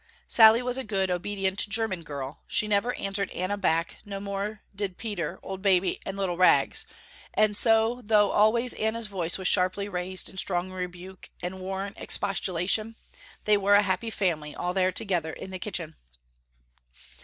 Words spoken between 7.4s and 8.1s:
so